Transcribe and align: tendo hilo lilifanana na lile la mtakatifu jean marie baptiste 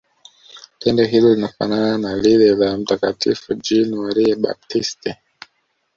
tendo 0.79 1.01
hilo 1.11 1.29
lilifanana 1.35 1.97
na 1.97 2.15
lile 2.15 2.55
la 2.55 2.77
mtakatifu 2.77 3.53
jean 3.55 3.95
marie 3.95 4.35
baptiste 4.35 5.17